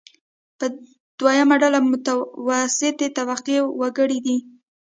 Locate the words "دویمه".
1.19-1.55